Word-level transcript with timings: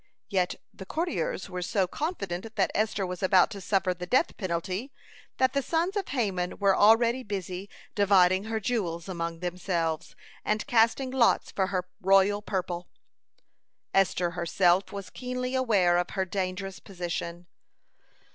Yet 0.29 0.55
the 0.73 0.87
courtiers 0.87 1.47
were 1.47 1.61
so 1.61 1.85
confident 1.85 2.55
that 2.55 2.71
Esther 2.73 3.05
was 3.05 3.21
about 3.21 3.51
to 3.51 3.61
suffer 3.61 3.93
the 3.93 4.07
death 4.07 4.35
penalty, 4.35 4.91
that 5.37 5.53
the 5.53 5.61
sons 5.61 5.95
of 5.95 6.07
Haman 6.07 6.57
were 6.57 6.75
already 6.75 7.21
busy 7.21 7.69
dividing 7.93 8.45
her 8.45 8.59
jewels 8.59 9.07
among 9.07 9.41
themselves, 9.41 10.15
and 10.43 10.65
casting 10.65 11.11
lots 11.11 11.51
for 11.51 11.67
her 11.67 11.87
royal 12.01 12.41
purple. 12.41 12.87
Esther 13.93 14.31
herself 14.31 14.91
was 14.91 15.11
keenly 15.11 15.53
aware 15.53 15.99
of 15.99 16.09
her 16.09 16.25
dangerous 16.25 16.79
position. 16.79 17.45